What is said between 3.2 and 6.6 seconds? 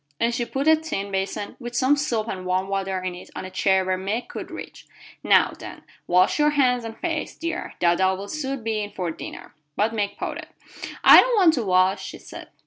on a chair where Meg could reach. "Now, then, wash your